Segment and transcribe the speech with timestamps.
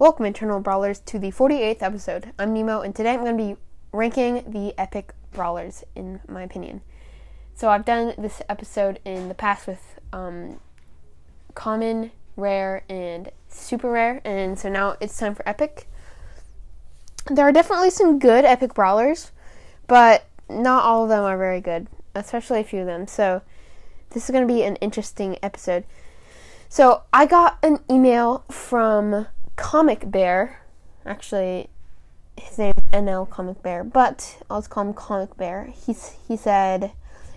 [0.00, 2.32] Welcome, Eternal Brawlers, to the 48th episode.
[2.38, 3.60] I'm Nemo, and today I'm going to be
[3.90, 6.82] ranking the epic brawlers, in my opinion.
[7.56, 10.60] So, I've done this episode in the past with um,
[11.56, 15.88] common, rare, and super rare, and so now it's time for epic.
[17.26, 19.32] There are definitely some good epic brawlers,
[19.88, 23.08] but not all of them are very good, especially a few of them.
[23.08, 23.42] So,
[24.10, 25.82] this is going to be an interesting episode.
[26.68, 29.26] So, I got an email from
[29.58, 30.62] Comic Bear.
[31.04, 31.68] Actually,
[32.36, 35.74] his name is NL Comic Bear, but I'll just call him Comic Bear.
[35.84, 36.92] He's he said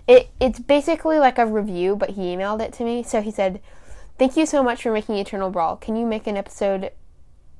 [0.06, 3.02] it it's basically like a review, but he emailed it to me.
[3.02, 3.60] So he said,
[4.18, 5.76] "Thank you so much for making Eternal Brawl.
[5.76, 6.92] Can you make an episode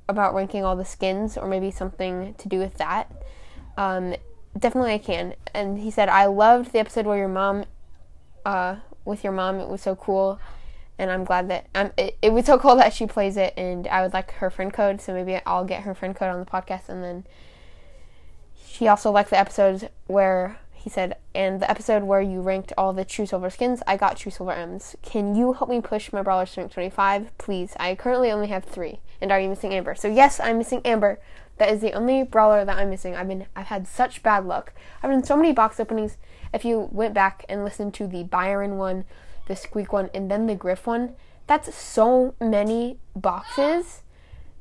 [0.08, 3.10] about ranking all the skins, or maybe something to do with that?"
[3.76, 4.14] Um,
[4.56, 5.34] definitely, I can.
[5.52, 7.64] And he said, "I loved the episode where your mom,
[8.46, 9.58] uh, with your mom.
[9.58, 10.38] It was so cool."
[10.98, 13.86] And I'm glad that um, it, it was so cool that she plays it, and
[13.88, 16.46] I would like her friend code, so maybe I'll get her friend code on the
[16.46, 16.88] podcast.
[16.88, 17.24] And then
[18.66, 22.92] she also liked the episodes where he said, and the episode where you ranked all
[22.92, 24.96] the true silver skins, I got true silver M's.
[25.02, 27.74] Can you help me push my brawlers to rank 25, please?
[27.78, 29.94] I currently only have three, and are you missing Amber?
[29.94, 31.20] So yes, I'm missing Amber.
[31.58, 33.14] That is the only brawler that I'm missing.
[33.14, 34.72] I've been I've had such bad luck.
[35.02, 36.16] I've done so many box openings.
[36.52, 39.04] If you went back and listened to the Byron one
[39.46, 41.14] the squeak one, and then the griff one.
[41.46, 44.02] That's so many boxes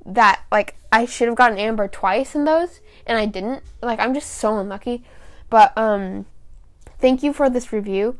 [0.06, 3.64] that like I should have gotten amber twice in those and I didn't.
[3.82, 5.04] Like I'm just so unlucky.
[5.50, 6.26] But um
[7.00, 8.18] thank you for this review.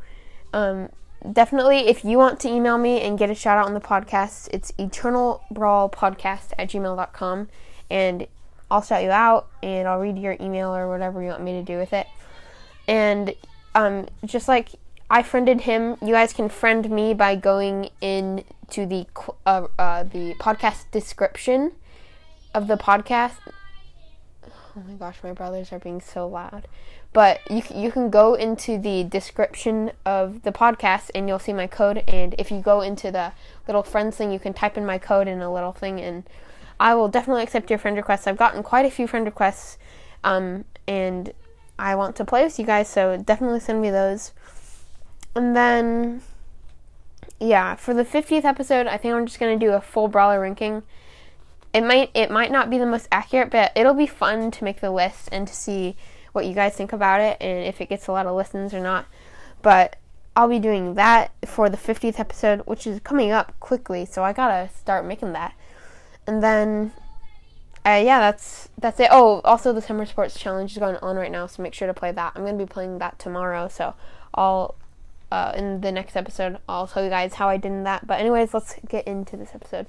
[0.52, 0.90] Um
[1.30, 4.48] definitely if you want to email me and get a shout out on the podcast,
[4.52, 7.48] it's eternalbrawlpodcast at gmail.com
[7.90, 8.26] and
[8.70, 11.62] I'll shout you out and I'll read your email or whatever you want me to
[11.62, 12.06] do with it.
[12.86, 13.34] And
[13.74, 14.70] um just like
[15.12, 15.98] I friended him.
[16.00, 19.06] You guys can friend me by going into the
[19.44, 21.72] uh, uh, the podcast description
[22.54, 23.34] of the podcast.
[24.42, 26.66] Oh my gosh, my brothers are being so loud.
[27.12, 31.66] But you you can go into the description of the podcast and you'll see my
[31.66, 32.02] code.
[32.08, 33.32] And if you go into the
[33.66, 36.24] little friends thing, you can type in my code in a little thing, and
[36.80, 38.26] I will definitely accept your friend requests.
[38.26, 39.76] I've gotten quite a few friend requests,
[40.24, 41.34] um, and
[41.78, 44.32] I want to play with you guys, so definitely send me those.
[45.34, 46.22] And then,
[47.40, 50.82] yeah, for the 50th episode, I think I'm just gonna do a full brawler ranking.
[51.72, 54.80] It might it might not be the most accurate, but it'll be fun to make
[54.80, 55.96] the list and to see
[56.32, 58.80] what you guys think about it and if it gets a lot of listens or
[58.80, 59.06] not.
[59.62, 59.96] But
[60.34, 64.32] I'll be doing that for the 50th episode, which is coming up quickly, so I
[64.32, 65.54] gotta start making that.
[66.26, 66.92] And then,
[67.84, 69.08] uh, yeah, that's that's it.
[69.10, 71.94] Oh, also the Summer Sports Challenge is going on right now, so make sure to
[71.94, 72.32] play that.
[72.34, 73.94] I'm gonna be playing that tomorrow, so
[74.34, 74.74] I'll
[75.32, 76.58] uh, in the next episode.
[76.68, 78.06] I'll tell you guys how I did that.
[78.06, 79.86] But, anyways, let's get into this episode.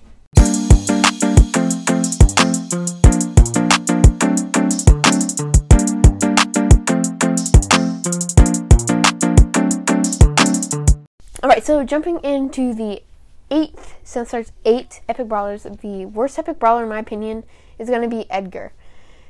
[11.44, 13.04] Alright, so jumping into the
[13.52, 17.44] eighth, since there's eight epic brawlers, the worst epic brawler, in my opinion,
[17.78, 18.72] is going to be Edgar.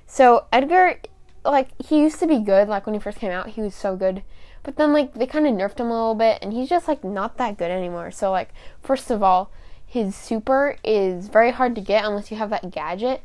[0.06, 1.00] So, Edgar,
[1.44, 2.68] like, he used to be good.
[2.68, 4.22] Like, when he first came out, he was so good.
[4.64, 7.04] But then like they kind of nerfed him a little bit, and he's just like
[7.04, 8.12] not that good anymore.
[8.12, 9.52] So like first of all,
[9.86, 13.24] his super is very hard to get unless you have that gadget.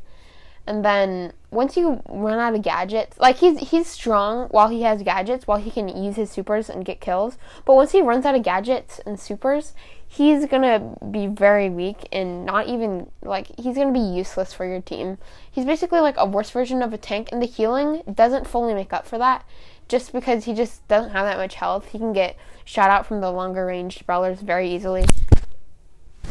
[0.67, 5.01] And then once you run out of gadgets, like he's he's strong while he has
[5.01, 7.39] gadgets, while he can use his supers and get kills.
[7.65, 9.73] But once he runs out of gadgets and supers,
[10.07, 14.81] he's gonna be very weak and not even like he's gonna be useless for your
[14.81, 15.17] team.
[15.49, 18.93] He's basically like a worse version of a tank, and the healing doesn't fully make
[18.93, 19.45] up for that
[19.89, 21.89] just because he just doesn't have that much health.
[21.89, 25.05] He can get shot out from the longer range brawlers very easily.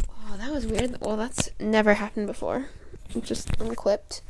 [0.09, 0.97] Oh, that was weird.
[1.01, 2.71] Well, that's never happened before.
[3.21, 4.23] Just unclipped.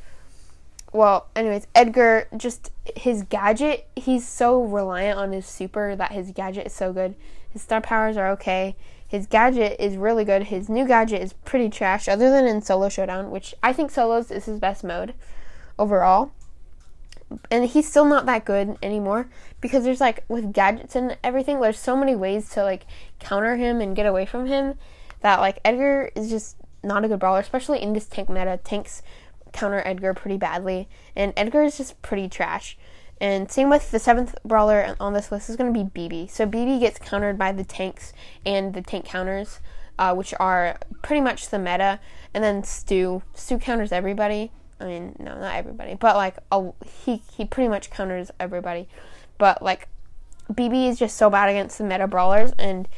[0.92, 6.66] Well, anyways, Edgar, just his gadget, he's so reliant on his super that his gadget
[6.66, 7.14] is so good.
[7.50, 8.74] His star powers are okay.
[9.06, 10.44] His gadget is really good.
[10.44, 14.30] His new gadget is pretty trash, other than in Solo Showdown, which I think Solos
[14.30, 15.12] is his best mode
[15.78, 16.32] overall
[17.50, 19.28] and he's still not that good anymore
[19.60, 22.86] because there's like with gadgets and everything there's so many ways to like
[23.19, 24.75] counter him and get away from him
[25.20, 28.58] that like Edgar is just not a good brawler especially in this tank meta.
[28.62, 29.02] Tanks
[29.52, 32.78] counter Edgar pretty badly and Edgar is just pretty trash.
[33.20, 36.46] And same with the seventh brawler on this list is going to be Bibi so
[36.46, 38.12] Bibi gets countered by the tanks
[38.46, 39.60] and the tank counters
[39.98, 42.00] uh, which are pretty much the meta.
[42.32, 43.22] And then Stu.
[43.34, 46.70] Stu counters everybody I mean, no, not everybody, but like a,
[47.04, 48.88] he he pretty much counters everybody.
[49.36, 49.88] But like
[50.54, 52.88] Bibi is just so bad against the meta brawlers, and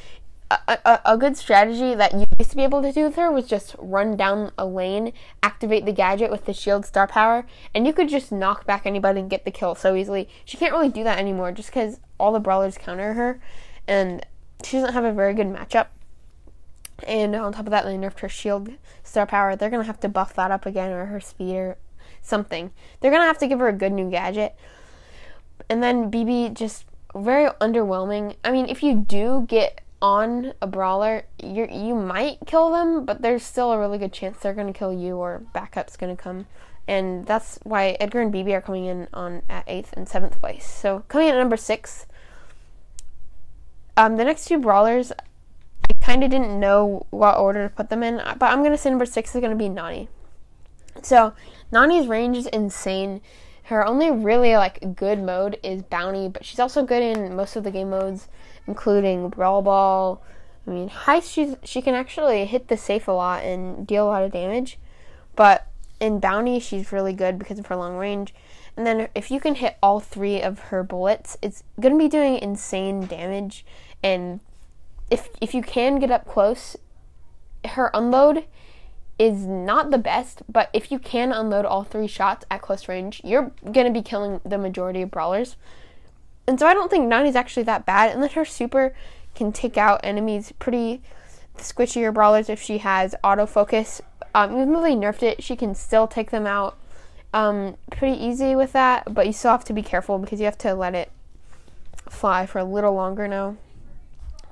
[0.50, 3.31] a, a, a, good strategy that you used to be able to do with her
[3.31, 5.12] was just run down a lane,
[5.43, 9.21] activate the gadget with the shield star power, and you could just knock back anybody
[9.21, 10.29] and get the kill so easily.
[10.44, 13.41] She can't really do that anymore just because all the brawlers counter her,
[13.87, 14.26] and
[14.65, 15.87] she doesn't have a very good matchup.
[17.06, 18.70] And on top of that, they nerfed her shield
[19.02, 19.56] star power.
[19.56, 21.79] They're gonna have to buff that up again, or her speed, or
[22.23, 22.70] something.
[23.00, 24.55] They're gonna have to give her a good new gadget.
[25.69, 28.37] And then Bibi just very underwhelming.
[28.44, 33.23] I mean, if you do get on a brawler, you you might kill them, but
[33.23, 36.47] there's still a really good chance they're gonna kill you or backup's gonna come.
[36.88, 40.69] And that's why Edgar and Bibi are coming in on at eighth and seventh place.
[40.69, 42.06] So coming in at number six.
[43.97, 45.12] Um, the next two brawlers,
[46.00, 49.06] kind of didn't know what order to put them in, but I'm gonna say number
[49.06, 50.08] six is gonna be Nani.
[51.02, 51.32] So
[51.73, 53.20] Nani's range is insane.
[53.64, 57.64] Her only really like good mode is bounty, but she's also good in most of
[57.64, 58.29] the game modes,
[58.67, 60.23] including brawl ball.
[60.67, 64.11] I mean, heist she's she can actually hit the safe a lot and deal a
[64.11, 64.79] lot of damage,
[65.37, 65.67] but
[66.00, 68.35] in bounty she's really good because of her long range.
[68.76, 72.38] And then if you can hit all three of her bullets, it's gonna be doing
[72.38, 73.64] insane damage.
[74.02, 74.41] And
[75.11, 76.77] if if you can get up close,
[77.65, 78.45] her unload
[79.19, 83.21] is not the best, but if you can unload all three shots at close range,
[83.23, 85.57] you're to be killing the majority of brawlers.
[86.47, 88.95] And so I don't think Nani's actually that bad, and then her super
[89.35, 91.03] can take out enemies pretty
[91.59, 94.01] squishier brawlers if she has autofocus.
[94.35, 96.79] Um, even though they nerfed it, she can still take them out
[97.35, 100.59] um, pretty easy with that, but you still have to be careful because you have
[100.59, 101.11] to let it
[102.09, 103.57] fly for a little longer now.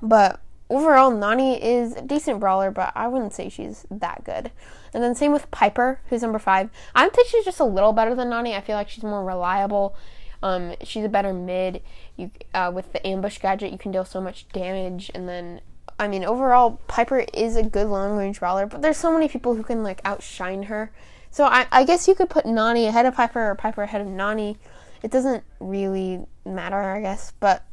[0.01, 0.39] But
[0.69, 4.51] overall, Nani is a decent brawler, but I wouldn't say she's that good.
[4.93, 6.69] And then same with Piper, who's number five.
[6.95, 8.55] I think she's just a little better than Nani.
[8.55, 9.95] I feel like she's more reliable.
[10.41, 11.81] Um, she's a better mid.
[12.15, 15.11] You uh, with the ambush gadget, you can deal so much damage.
[15.13, 15.61] And then,
[15.99, 18.65] I mean, overall, Piper is a good long range brawler.
[18.65, 20.91] But there's so many people who can like outshine her.
[21.31, 24.07] So I, I guess you could put Nani ahead of Piper or Piper ahead of
[24.07, 24.57] Nani.
[25.03, 27.33] It doesn't really matter, I guess.
[27.39, 27.63] But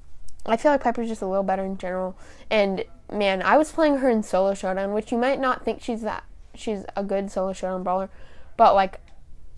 [0.46, 2.16] I feel like Piper's just a little better in general.
[2.50, 6.02] And man, I was playing her in solo showdown, which you might not think she's
[6.02, 8.10] that she's a good solo showdown brawler,
[8.56, 9.00] but like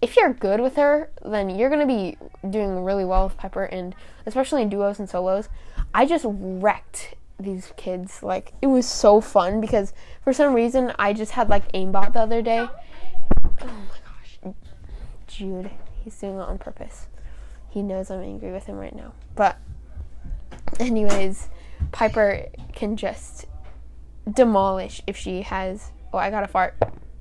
[0.00, 2.16] if you're good with her, then you're gonna be
[2.48, 3.94] doing really well with Piper, and
[4.26, 5.48] especially in duos and solos.
[5.92, 8.22] I just wrecked these kids.
[8.22, 9.92] Like it was so fun because
[10.22, 12.68] for some reason I just had like aimbot the other day.
[13.60, 14.54] Oh my gosh,
[15.26, 15.70] Jude,
[16.04, 17.06] he's doing it on purpose.
[17.70, 19.58] He knows I'm angry with him right now, but
[20.78, 21.48] anyways,
[21.92, 23.46] Piper can just
[24.30, 25.92] demolish if she has.
[26.12, 26.76] Oh, I got a fart.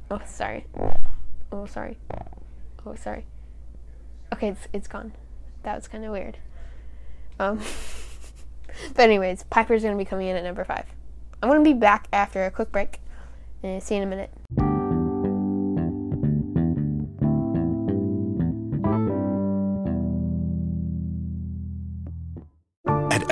[0.09, 0.65] Oh, sorry.
[1.51, 1.97] Oh, sorry.
[2.85, 3.25] Oh, sorry.
[4.33, 5.13] Okay, it's it's gone.
[5.63, 6.37] That was kind of weird.
[7.39, 7.59] Um.
[8.93, 10.85] but anyways, Piper's gonna be coming in at number five.
[11.41, 12.99] I'm gonna be back after a quick break.
[13.63, 14.31] And see you in a minute.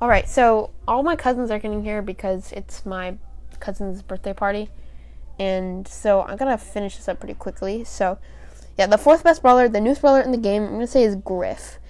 [0.00, 3.16] All right, so all my cousins are getting here because it's my
[3.58, 4.70] cousin's birthday party,
[5.40, 7.82] and so I'm gonna finish this up pretty quickly.
[7.82, 8.18] So,
[8.78, 11.16] yeah, the fourth best brawler, the newest brawler in the game, I'm gonna say is
[11.16, 11.80] Griff.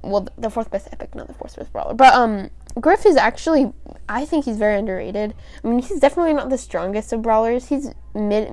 [0.00, 2.48] Well, the fourth best epic, not the fourth best brawler, but um,
[2.80, 3.70] Griff is actually,
[4.08, 5.34] I think he's very underrated.
[5.62, 7.68] I mean, he's definitely not the strongest of brawlers.
[7.68, 8.50] He's mid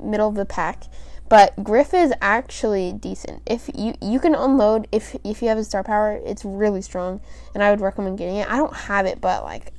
[0.00, 0.84] middle of the pack,
[1.28, 3.42] but Griff is actually decent.
[3.46, 7.20] If you you can unload if if you have his star power, it's really strong,
[7.54, 8.50] and I would recommend getting it.
[8.50, 9.72] I don't have it, but like,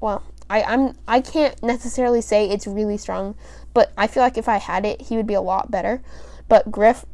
[0.00, 3.34] well, I I'm I can't necessarily say it's really strong,
[3.74, 6.02] but I feel like if I had it, he would be a lot better.
[6.48, 7.04] But Griff,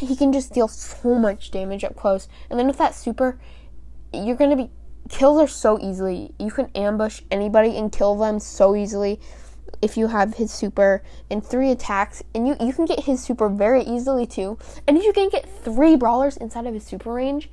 [0.00, 3.38] he can just deal so much damage up close, and then with that super,
[4.12, 4.70] you're gonna be
[5.08, 6.32] kills are so easily.
[6.38, 9.20] You can ambush anybody and kill them so easily
[9.82, 13.48] if you have his super in three attacks, and you, you can get his super
[13.48, 14.58] very easily too.
[14.86, 17.50] And if you can get three brawlers inside of his super range,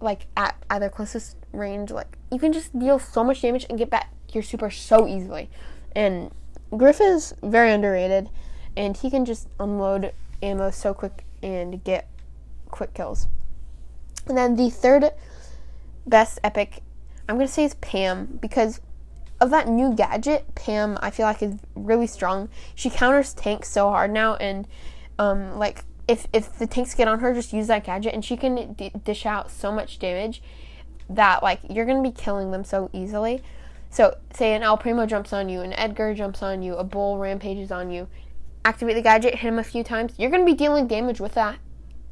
[0.00, 3.90] like at either closest range, like you can just deal so much damage and get
[3.90, 5.48] back your super so easily.
[5.94, 6.30] And
[6.76, 8.28] Griff is very underrated,
[8.76, 10.12] and he can just unload
[10.42, 12.08] ammo so quick and get
[12.70, 13.28] quick kills.
[14.26, 15.12] And then the third
[16.06, 16.82] best epic,
[17.28, 18.80] I'm gonna say is Pam because
[19.40, 20.54] of that new gadget.
[20.54, 22.48] Pam, I feel like is really strong.
[22.74, 24.66] She counters tanks so hard now, and
[25.18, 28.36] um, like if if the tanks get on her, just use that gadget, and she
[28.36, 30.42] can d- dish out so much damage
[31.08, 33.42] that like you're gonna be killing them so easily.
[33.90, 37.18] So say an El Primo jumps on you, an Edgar jumps on you, a Bull
[37.18, 38.08] rampages on you.
[38.64, 40.14] Activate the gadget, hit him a few times.
[40.18, 41.58] You're gonna be dealing damage with that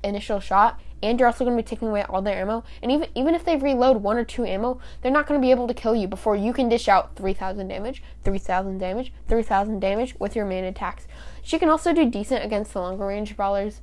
[0.03, 2.65] initial shot, and you're also going to be taking away all their ammo.
[2.83, 5.51] And even even if they reload one or two ammo, they're not going to be
[5.51, 10.17] able to kill you before you can dish out 3,000 damage, 3,000 damage, 3,000 damage
[10.19, 11.07] with your main attacks.
[11.43, 13.83] She can also do decent against the longer range brawlers,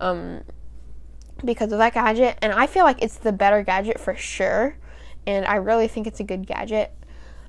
[0.00, 0.42] um,
[1.42, 2.36] because of that gadget.
[2.42, 4.76] And I feel like it's the better gadget for sure.
[5.26, 6.92] And I really think it's a good gadget.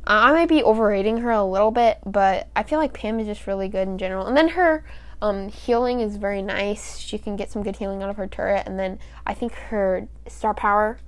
[0.08, 3.27] Uh, I might be overrating her a little bit, but I feel like Pam is
[3.27, 4.25] just really good in general.
[4.25, 4.86] And then her
[5.21, 6.97] um, healing is very nice.
[6.97, 10.07] She can get some good healing out of her turret, and then I think her
[10.27, 10.99] star power,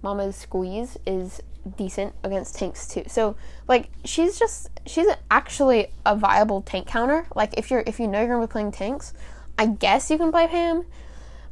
[0.00, 1.42] Mama's Squeeze, is
[1.76, 3.02] decent against tanks too.
[3.08, 3.36] So
[3.66, 7.26] like she's just she's actually a viable tank counter.
[7.34, 9.12] Like if you're if you know you're gonna be playing tanks,
[9.58, 10.86] I guess you can play Pam.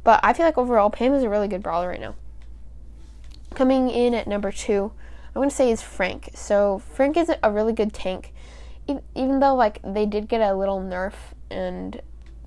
[0.03, 2.15] But I feel like overall Pam is a really good brawler right now.
[3.53, 4.93] Coming in at number two,
[5.35, 6.29] I'm gonna say is Frank.
[6.33, 8.33] So Frank is a really good tank,
[8.87, 11.13] even though like they did get a little nerf
[11.49, 12.01] and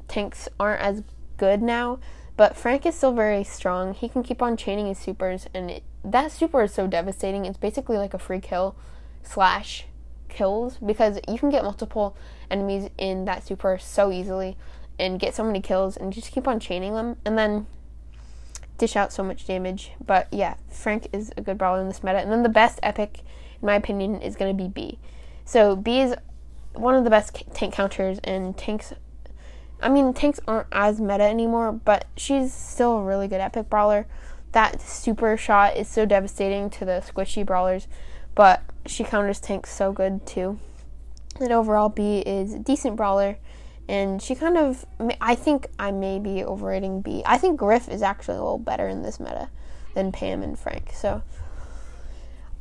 [0.08, 1.02] tanks aren't as
[1.36, 1.98] good now.
[2.36, 3.92] But Frank is still very strong.
[3.94, 7.44] He can keep on chaining his supers, and it, that super is so devastating.
[7.44, 8.76] It's basically like a free kill
[9.22, 9.84] slash
[10.28, 12.16] kills because you can get multiple
[12.50, 14.56] enemies in that super so easily
[14.98, 17.66] and get so many kills and just keep on chaining them and then
[18.78, 19.92] dish out so much damage.
[20.04, 22.18] But yeah, Frank is a good brawler in this meta.
[22.18, 23.20] And then the best epic,
[23.60, 24.98] in my opinion, is going to be Bea.
[25.44, 26.14] So Bea is
[26.74, 28.92] one of the best tank counters, and tanks.
[29.82, 34.06] I mean, tanks aren't as meta anymore, but she's still a really good epic brawler.
[34.52, 37.86] That super shot is so devastating to the squishy brawlers,
[38.34, 40.58] but she counters tanks so good too.
[41.40, 43.38] And overall, Bea is decent brawler,
[43.88, 44.84] and she kind of.
[45.20, 47.22] I think I may be overrating Bea.
[47.24, 49.48] I think Griff is actually a little better in this meta
[49.94, 50.90] than Pam and Frank.
[50.92, 51.22] So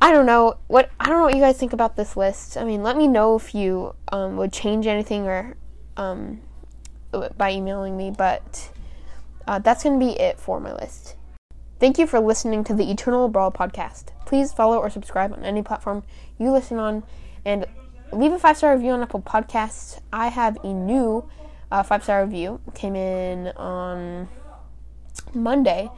[0.02, 2.56] I don't know what I don't know what you guys think about this list.
[2.56, 5.56] I mean, let me know if you um, would change anything or
[5.96, 6.40] um,
[7.36, 8.10] by emailing me.
[8.10, 8.70] But
[9.46, 11.16] uh, that's going to be it for my list.
[11.78, 14.06] Thank you for listening to the Eternal Brawl podcast.
[14.24, 16.02] Please follow or subscribe on any platform
[16.38, 17.02] you listen on,
[17.44, 17.66] and
[18.12, 20.00] leave a five star review on Apple Podcasts.
[20.12, 21.28] I have a new
[21.70, 24.28] uh, five star review came in on
[25.34, 25.90] Monday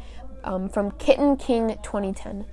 [0.42, 2.46] um, from Kitten King 2010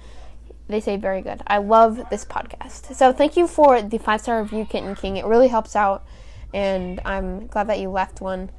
[0.70, 1.42] they say very good.
[1.48, 2.96] I love this podcast.
[2.96, 5.18] So thank you for the five star review, Kitten King.
[5.18, 6.06] It really helps out,
[6.54, 8.52] and I'm glad that you left one.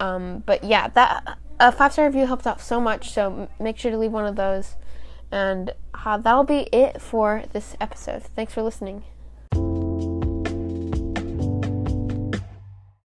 [0.00, 3.10] Um, but yeah, that a five star review helps out so much.
[3.10, 4.76] So make sure to leave one of those,
[5.30, 8.22] and uh, that'll be it for this episode.
[8.22, 9.04] Thanks for listening.